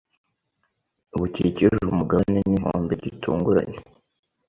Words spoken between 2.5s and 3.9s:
inkombe gitunguranye